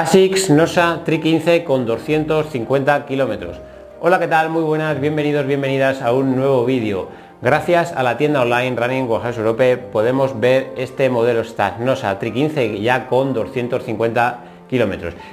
[0.00, 3.60] ASICS NOSA Tri 15 con 250 kilómetros.
[4.00, 4.48] Hola, ¿qué tal?
[4.48, 7.10] Muy buenas, bienvenidos, bienvenidas a un nuevo vídeo.
[7.42, 12.32] Gracias a la tienda online Running Warehouse Europe podemos ver este modelo Stack NOSA Tri
[12.32, 14.49] 15 ya con 250 kilómetros.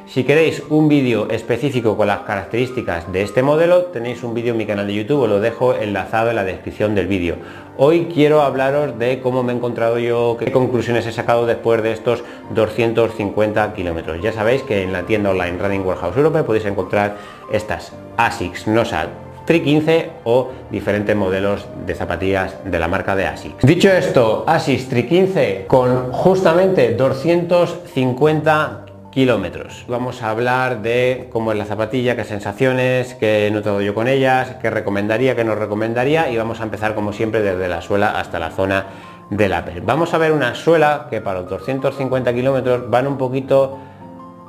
[0.07, 4.57] Si queréis un vídeo específico con las características de este modelo, tenéis un vídeo en
[4.57, 7.35] mi canal de YouTube, os lo dejo enlazado en la descripción del vídeo.
[7.77, 11.91] Hoy quiero hablaros de cómo me he encontrado yo, qué conclusiones he sacado después de
[11.91, 12.23] estos
[12.55, 14.19] 250 kilómetros.
[14.23, 17.17] Ya sabéis que en la tienda online Running Warehouse Europe podéis encontrar
[17.51, 19.07] estas ASICS NOSA
[19.45, 23.65] Tri 15 o diferentes modelos de zapatillas de la marca de ASICS.
[23.65, 28.86] Dicho esto, ASICS Tri 15 con justamente 250
[29.17, 29.83] kilómetros.
[29.87, 34.07] Vamos a hablar de cómo es la zapatilla, qué sensaciones, qué he notado yo con
[34.07, 38.19] ellas, qué recomendaría, qué no recomendaría y vamos a empezar como siempre desde la suela
[38.19, 38.85] hasta la zona
[39.31, 39.81] del upper.
[39.81, 43.79] Vamos a ver una suela que para los 250 kilómetros van un poquito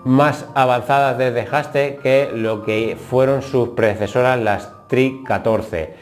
[0.05, 5.95] más avanzadas de desgaste que lo que fueron sus predecesoras las Tri 14.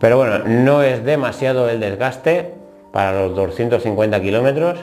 [0.00, 2.56] Pero bueno, no es demasiado el desgaste
[2.92, 4.80] para los 250 kilómetros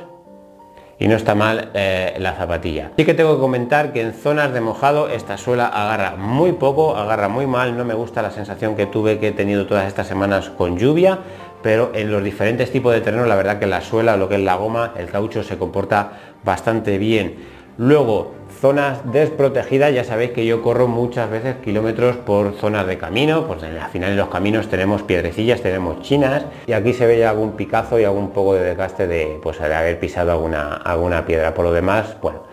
[1.02, 2.92] y no está mal eh, la zapatilla.
[2.96, 6.96] Sí que tengo que comentar que en zonas de mojado esta suela agarra muy poco,
[6.96, 10.06] agarra muy mal, no me gusta la sensación que tuve que he tenido todas estas
[10.06, 11.18] semanas con lluvia,
[11.64, 14.42] pero en los diferentes tipos de terreno la verdad que la suela, lo que es
[14.42, 17.36] la goma, el caucho se comporta bastante bien.
[17.80, 23.48] Luego, zonas desprotegidas, ya sabéis que yo corro muchas veces kilómetros por zonas de camino,
[23.48, 27.54] pues al final de los caminos tenemos piedrecillas, tenemos chinas y aquí se ve algún
[27.54, 31.56] picazo y algún poco de desgaste de, pues, de haber pisado alguna, alguna piedra.
[31.56, 32.44] Por lo demás, bueno,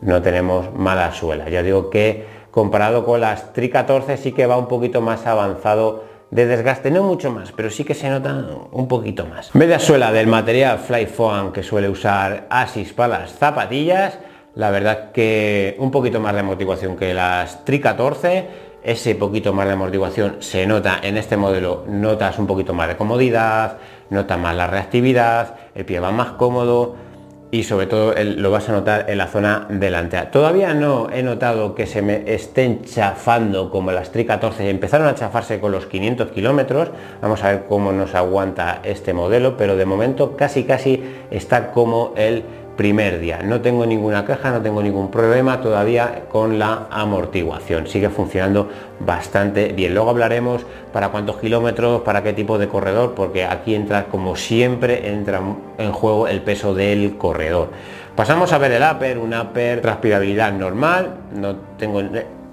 [0.00, 1.48] no tenemos mala suela.
[1.48, 6.10] Ya digo que comparado con las Tri 14 sí que va un poquito más avanzado
[6.32, 8.34] de desgaste, no mucho más, pero sí que se nota
[8.72, 9.54] un poquito más.
[9.54, 14.18] Media suela del material Fly Foam que suele usar Asis para las zapatillas,
[14.54, 19.66] la verdad que un poquito más de amortiguación que las Tri 14, ese poquito más
[19.66, 23.78] de amortiguación se nota en este modelo, notas un poquito más de comodidad,
[24.10, 26.96] notas más la reactividad, el pie va más cómodo
[27.52, 30.30] y sobre todo lo vas a notar en la zona delantera.
[30.30, 35.14] Todavía no he notado que se me estén chafando como las Tri 14, empezaron a
[35.14, 36.88] chafarse con los 500 kilómetros,
[37.20, 42.14] vamos a ver cómo nos aguanta este modelo, pero de momento casi casi está como
[42.16, 42.42] el
[42.76, 43.40] primer día.
[43.42, 47.86] No tengo ninguna queja, no tengo ningún problema todavía con la amortiguación.
[47.86, 48.68] Sigue funcionando
[49.00, 49.94] bastante bien.
[49.94, 55.08] Luego hablaremos para cuántos kilómetros, para qué tipo de corredor, porque aquí entra, como siempre,
[55.08, 55.40] entra
[55.78, 57.70] en juego el peso del corredor.
[58.16, 62.02] Pasamos a ver el upper, un upper transpirabilidad normal, no tengo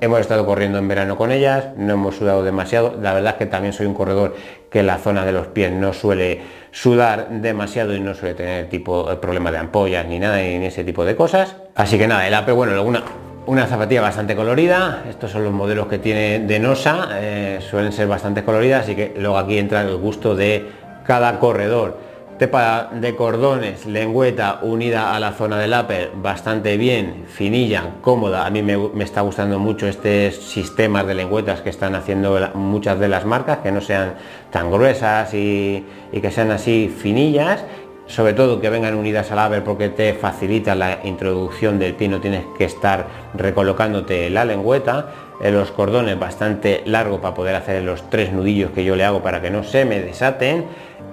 [0.01, 2.95] Hemos estado corriendo en verano con ellas, no hemos sudado demasiado.
[3.01, 4.33] La verdad es que también soy un corredor
[4.69, 6.39] que la zona de los pies no suele
[6.71, 10.83] sudar demasiado y no suele tener tipo el problema de ampollas ni nada ni ese
[10.83, 11.55] tipo de cosas.
[11.75, 13.03] Así que nada, el AP, bueno, una,
[13.45, 15.03] una zapatilla bastante colorida.
[15.09, 19.13] Estos son los modelos que tiene de Nosa, eh, suelen ser bastante coloridas, así que
[19.17, 20.69] luego aquí entra el gusto de
[21.05, 22.08] cada corredor.
[22.39, 28.45] Tepa de cordones, lengüeta unida a la zona del upper, bastante bien, finilla, cómoda.
[28.45, 33.09] A mí me, está gustando mucho este sistema de lengüetas que están haciendo muchas de
[33.09, 34.13] las marcas, que no sean
[34.51, 37.65] tan gruesas y, que sean así finillas.
[38.07, 42.21] Sobre todo que vengan unidas al upper porque te facilita la introducción del pie, no
[42.21, 45.11] tienes que estar recolocándote la lengüeta,
[45.41, 49.21] en los cordones bastante largo para poder hacer los tres nudillos que yo le hago
[49.21, 50.65] para que no se me desaten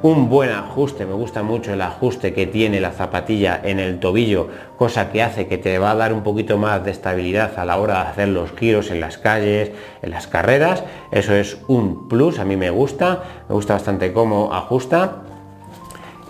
[0.07, 4.47] un buen ajuste, me gusta mucho el ajuste que tiene la zapatilla en el tobillo,
[4.79, 7.77] cosa que hace que te va a dar un poquito más de estabilidad a la
[7.79, 9.73] hora de hacer los giros en las calles,
[10.03, 14.55] en las carreras, eso es un plus, a mí me gusta, me gusta bastante cómo
[14.55, 15.23] ajusta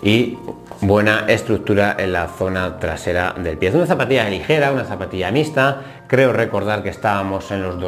[0.01, 0.39] y
[0.81, 3.69] buena estructura en la zona trasera del pie.
[3.69, 7.79] Es una zapatilla ligera, una zapatilla mixta, creo recordar que estábamos en los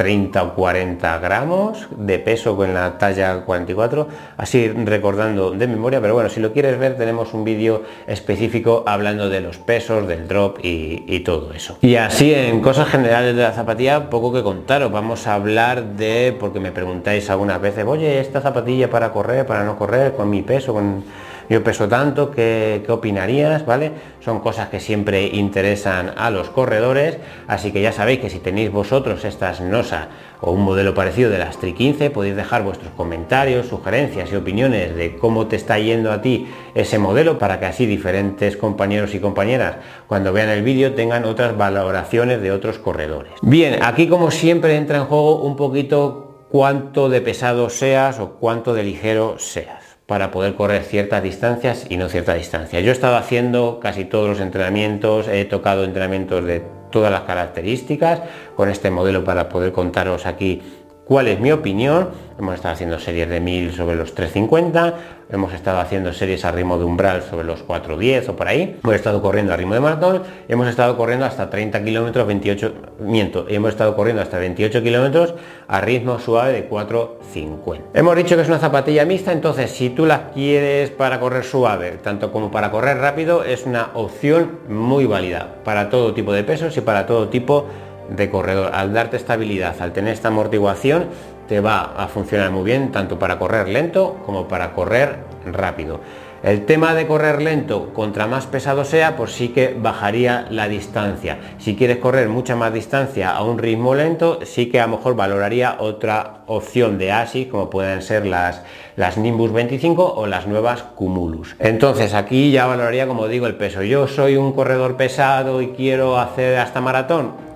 [0.00, 6.14] 230 o 40 gramos de peso con la talla 44, así recordando de memoria, pero
[6.14, 10.58] bueno, si lo quieres ver tenemos un vídeo específico hablando de los pesos, del drop
[10.62, 11.76] y, y todo eso.
[11.82, 16.34] Y así en cosas generales de la zapatilla, poco que contaros, vamos a hablar de,
[16.38, 20.42] porque me preguntáis algunas veces, oye, esta zapatilla para correr, para no correr, con mi
[20.42, 21.04] peso, con
[21.50, 23.66] yo peso tanto, ¿qué, opinarías?
[23.66, 23.90] ¿Vale?
[24.20, 27.18] Son cosas que siempre interesan a los corredores,
[27.48, 30.08] así que ya sabéis que si tenéis vosotros estas NOSA
[30.40, 34.94] o un modelo parecido de las Tri 15, podéis dejar vuestros comentarios, sugerencias y opiniones
[34.94, 39.18] de cómo te está yendo a ti ese modelo para que así diferentes compañeros y
[39.18, 39.74] compañeras
[40.06, 43.32] cuando vean el vídeo tengan otras valoraciones de otros corredores.
[43.42, 48.72] Bien, aquí como siempre entra en juego un poquito cuánto de pesado seas o cuánto
[48.72, 49.89] de ligero seas.
[50.10, 52.82] Para poder correr ciertas distancias y no ciertas distancias.
[52.82, 58.20] Yo he estado haciendo casi todos los entrenamientos, he tocado entrenamientos de todas las características
[58.56, 60.62] con este modelo para poder contaros aquí
[61.10, 62.10] cuál es mi opinión.
[62.38, 64.94] Hemos estado haciendo series de 1000 sobre los 350,
[65.28, 68.78] hemos estado haciendo series a ritmo de umbral sobre los 410 o por ahí.
[68.84, 73.44] Hemos estado corriendo a ritmo de maratón, hemos estado corriendo hasta 30 kilómetros, 28, miento,
[73.48, 75.34] hemos estado corriendo hasta 28 kilómetros
[75.66, 77.98] a ritmo suave de 450.
[77.98, 81.98] Hemos dicho que es una zapatilla mixta, entonces si tú la quieres para correr suave,
[82.02, 86.76] tanto como para correr rápido, es una opción muy válida para todo tipo de pesos
[86.76, 87.66] y para todo tipo
[88.10, 88.72] de corredor.
[88.74, 91.06] Al darte estabilidad, al tener esta amortiguación,
[91.48, 95.16] te va a funcionar muy bien tanto para correr lento como para correr
[95.46, 96.00] rápido.
[96.42, 101.38] El tema de correr lento, contra más pesado sea, pues sí que bajaría la distancia.
[101.58, 105.16] Si quieres correr mucha más distancia a un ritmo lento, sí que a lo mejor
[105.16, 108.62] valoraría otra opción de ASI, como pueden ser las,
[108.96, 111.56] las Nimbus 25 o las nuevas Cumulus.
[111.58, 113.82] Entonces aquí ya valoraría, como digo, el peso.
[113.82, 117.49] Yo soy un corredor pesado y quiero hacer hasta maratón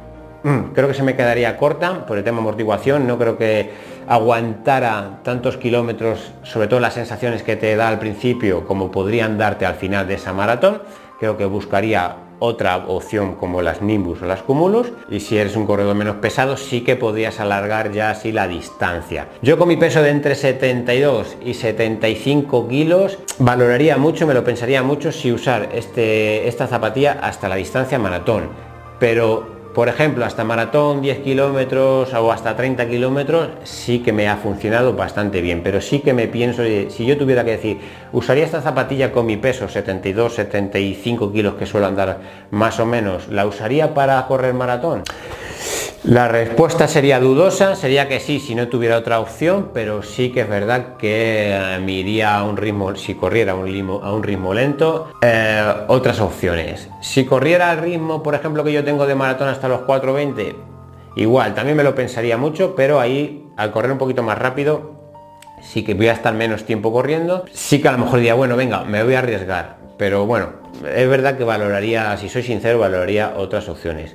[0.74, 3.70] creo que se me quedaría corta por el tema amortiguación, no creo que
[4.06, 9.64] aguantara tantos kilómetros, sobre todo las sensaciones que te da al principio, como podrían darte
[9.64, 10.82] al final de esa maratón.
[11.18, 15.66] Creo que buscaría otra opción como las Nimbus o las Cumulus y si eres un
[15.66, 19.28] corredor menos pesado sí que podrías alargar ya así la distancia.
[19.40, 24.82] Yo con mi peso de entre 72 y 75 kilos valoraría mucho, me lo pensaría
[24.82, 28.48] mucho si usar este, esta zapatilla hasta la distancia maratón,
[28.98, 34.36] pero por ejemplo, hasta maratón 10 kilómetros o hasta 30 kilómetros sí que me ha
[34.36, 37.80] funcionado bastante bien, pero sí que me pienso, si yo tuviera que decir,
[38.12, 42.20] usaría esta zapatilla con mi peso 72, 75 kilos que suelo andar
[42.52, 45.02] más o menos, ¿la usaría para correr maratón?
[46.04, 50.42] La respuesta sería dudosa, sería que sí si no tuviera otra opción, pero sí que
[50.42, 54.12] es verdad que eh, me iría a un ritmo, si corriera a un ritmo, a
[54.12, 56.90] un ritmo lento, eh, otras opciones.
[57.00, 60.54] Si corriera al ritmo, por ejemplo, que yo tengo de maratón hasta los 4.20,
[61.16, 64.92] igual, también me lo pensaría mucho, pero ahí al correr un poquito más rápido,
[65.62, 68.56] sí que voy a estar menos tiempo corriendo, sí que a lo mejor diría, bueno,
[68.56, 70.50] venga, me voy a arriesgar, pero bueno,
[70.94, 74.14] es verdad que valoraría, si soy sincero, valoraría otras opciones.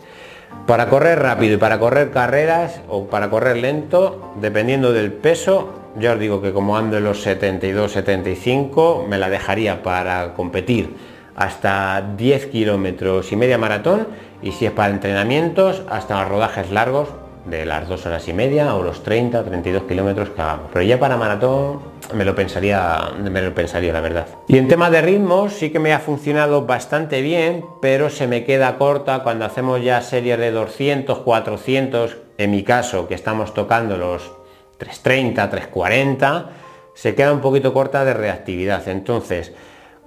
[0.66, 6.14] Para correr rápido y para correr carreras o para correr lento, dependiendo del peso, ya
[6.14, 10.96] os digo que como ando en los 72-75, me la dejaría para competir
[11.36, 14.08] hasta 10 kilómetros y media maratón
[14.42, 17.10] y si es para entrenamientos, hasta rodajes largos
[17.50, 20.68] de las dos horas y media o los 30 o 32 kilómetros que hagamos.
[20.72, 21.80] Pero ya para maratón
[22.14, 24.28] me lo pensaría, me lo pensaría la verdad.
[24.48, 28.44] Y en tema de ritmos sí que me ha funcionado bastante bien, pero se me
[28.46, 33.98] queda corta cuando hacemos ya series de 200, 400, en mi caso que estamos tocando
[33.98, 34.32] los
[34.78, 36.50] 330, 340,
[36.94, 38.88] se queda un poquito corta de reactividad.
[38.88, 39.54] Entonces,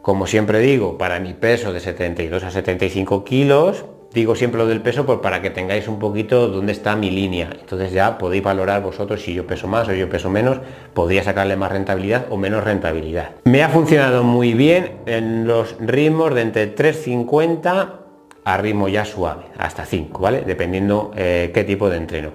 [0.03, 4.81] como siempre digo, para mi peso de 72 a 75 kilos, digo siempre lo del
[4.81, 7.51] peso pues para que tengáis un poquito dónde está mi línea.
[7.61, 10.59] Entonces ya podéis valorar vosotros si yo peso más o yo peso menos,
[10.95, 13.31] podría sacarle más rentabilidad o menos rentabilidad.
[13.45, 17.99] Me ha funcionado muy bien en los ritmos de entre 350
[18.45, 20.43] a ritmo ya suave, hasta 5, ¿vale?
[20.43, 22.31] Dependiendo eh, qué tipo de entreno.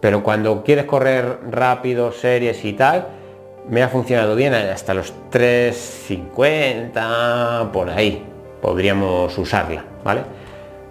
[0.00, 3.08] Pero cuando quieres correr rápido, series y tal,
[3.68, 8.22] me ha funcionado bien hasta los 350 por ahí.
[8.62, 10.22] Podríamos usarla, ¿vale?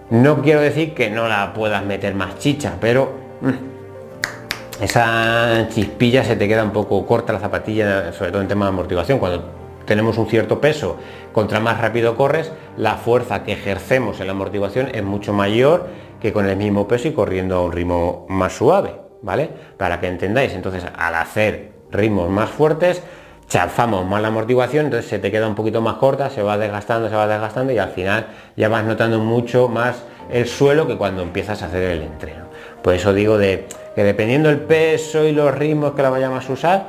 [0.10, 3.12] No quiero decir que no la puedas meter más chicha, pero
[3.42, 8.66] mm, esa chispilla se te queda un poco corta la zapatilla, sobre todo en tema
[8.66, 9.20] de amortiguación.
[9.20, 9.44] Cuando
[9.86, 10.98] tenemos un cierto peso,
[11.34, 15.88] contra más rápido corres, la fuerza que ejercemos en la amortiguación es mucho mayor
[16.22, 19.50] que con el mismo peso y corriendo a un ritmo más suave, ¿vale?
[19.78, 23.04] Para que entendáis, entonces al hacer ritmos más fuertes,
[23.48, 27.10] chafamos más la amortiguación, entonces se te queda un poquito más corta, se va desgastando,
[27.10, 31.22] se va desgastando y al final ya vas notando mucho más el suelo que cuando
[31.22, 32.46] empiezas a hacer el entreno.
[32.82, 36.54] Por eso digo de que dependiendo el peso y los ritmos que la vayamos a
[36.54, 36.88] usar,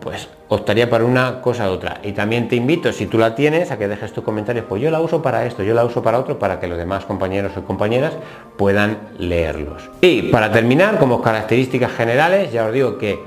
[0.00, 2.00] pues optaría para una cosa u otra.
[2.02, 4.90] Y también te invito, si tú la tienes, a que dejes tus comentarios, pues yo
[4.90, 7.64] la uso para esto, yo la uso para otro, para que los demás compañeros o
[7.64, 8.14] compañeras
[8.56, 9.90] puedan leerlos.
[10.00, 13.18] Y para terminar, como características generales, ya os digo que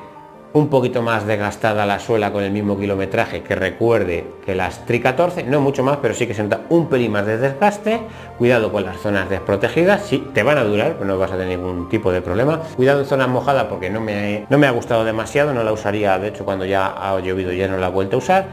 [0.53, 4.99] un poquito más desgastada la suela con el mismo kilometraje que recuerde que las Tri
[4.99, 8.01] 14, no mucho más, pero sí que se nota un pelín más de desgaste.
[8.37, 11.57] Cuidado con las zonas desprotegidas, sí, te van a durar, pues no vas a tener
[11.57, 12.59] ningún tipo de problema.
[12.75, 16.19] Cuidado en zonas mojadas porque no me, no me ha gustado demasiado, no la usaría,
[16.19, 18.45] de hecho cuando ya ha llovido ya no la he vuelto a usar.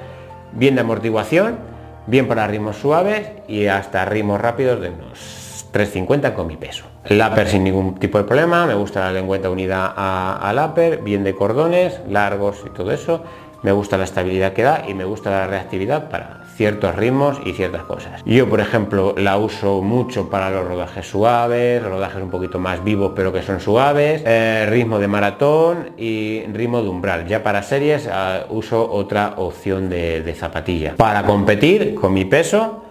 [0.53, 1.59] Bien de amortiguación,
[2.07, 6.85] bien para ritmos suaves y hasta ritmos rápidos de unos 350 con mi peso.
[7.05, 11.25] El upper sin ningún tipo de problema, me gusta la lengüeta unida al upper, bien
[11.25, 13.23] de cordones, largos y todo eso.
[13.63, 17.53] me gusta la estabilidad que da y me gusta la reactividad para ciertos ritmos y
[17.53, 18.23] ciertas cosas.
[18.25, 23.13] Yo, por ejemplo, la uso mucho para los rodajes suaves, rodajes un poquito más vivos
[23.15, 27.27] pero que son suaves, eh, ritmo de maratón y ritmo de umbral.
[27.27, 30.95] Ya para series eh, uso otra opción de, de zapatilla.
[30.97, 32.85] Para competir con mi peso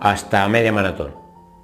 [0.00, 1.14] hasta media maratón,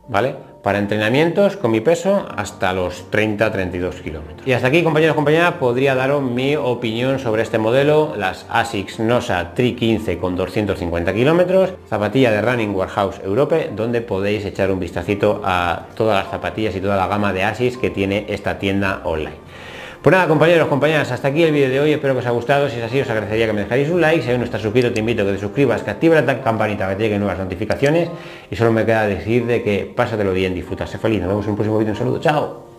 [0.08, 0.47] ¿vale?
[0.62, 4.46] Para entrenamientos con mi peso hasta los 30-32 kilómetros.
[4.46, 9.54] Y hasta aquí, compañeros compañeras, podría daros mi opinión sobre este modelo, las ASICS NOSA
[9.54, 15.42] Tri 15 con 250 kilómetros, zapatilla de Running Warehouse Europe, donde podéis echar un vistacito
[15.44, 19.36] a todas las zapatillas y toda la gama de ASICS que tiene esta tienda online.
[20.02, 22.68] Pues nada, compañeros, compañeras, hasta aquí el vídeo de hoy, espero que os haya gustado,
[22.68, 24.92] si es así os agradecería que me dejáis un like, si aún no estás suscrito
[24.92, 27.38] te invito a que te suscribas, que active la campanita para que te lleguen nuevas
[27.38, 28.08] notificaciones.
[28.48, 31.50] Y solo me queda decir de que pásatelo bien, disfruta, sé feliz, nos vemos en
[31.50, 32.77] un próximo vídeo, un saludo, chao.